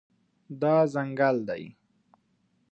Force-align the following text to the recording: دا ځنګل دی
دا 0.61 0.75
ځنګل 0.93 1.37
دی 1.49 1.63